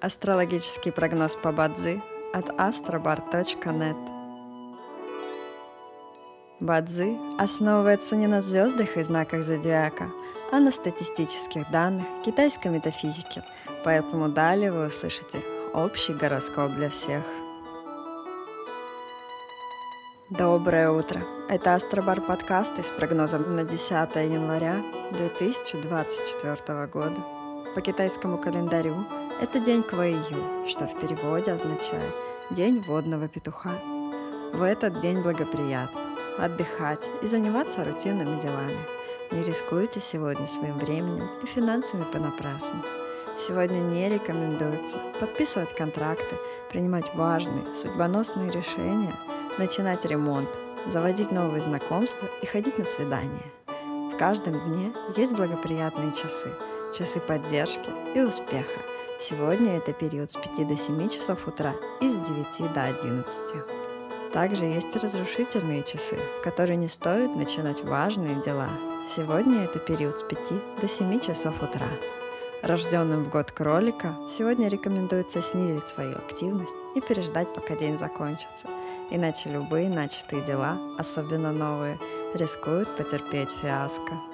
[0.00, 3.96] Астрологический прогноз по Бадзи от astrobar.net
[6.60, 10.10] Бадзи основывается не на звездах и знаках зодиака,
[10.52, 13.42] а на статистических данных китайской метафизики,
[13.84, 15.42] поэтому далее вы услышите
[15.72, 17.24] общий гороскоп для всех.
[20.30, 21.22] Доброе утро!
[21.48, 24.82] Это Астробар подкасты с прогнозом на 10 января
[25.12, 27.43] 2024 года.
[27.74, 29.04] По китайскому календарю
[29.40, 32.14] это день Кваию, что в переводе означает
[32.50, 33.80] «день водного петуха».
[34.52, 36.00] В этот день благоприятно
[36.38, 38.78] отдыхать и заниматься рутинными делами.
[39.32, 42.80] Не рискуйте сегодня своим временем и финансами понапрасну.
[43.36, 46.36] Сегодня не рекомендуется подписывать контракты,
[46.70, 49.16] принимать важные, судьбоносные решения,
[49.58, 50.48] начинать ремонт,
[50.86, 53.52] заводить новые знакомства и ходить на свидания.
[53.66, 56.52] В каждом дне есть благоприятные часы,
[56.96, 58.80] часы поддержки и успеха–
[59.20, 64.32] Сегодня это период с 5 до 7 часов утра и с 9 до 11.
[64.34, 68.68] Также есть разрушительные часы, в которые не стоит начинать важные дела.
[69.08, 71.88] Сегодня это период с 5 до 7 часов утра.
[72.62, 78.66] Рожденным в год кролика сегодня рекомендуется снизить свою активность и переждать, пока день закончится.
[79.10, 81.98] Иначе любые начатые дела, особенно новые,
[82.34, 84.33] рискуют потерпеть фиаско.